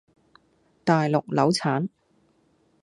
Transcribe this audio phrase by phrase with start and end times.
[0.83, 1.87] 大陸柳橙